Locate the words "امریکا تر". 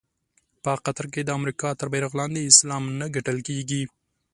1.39-1.87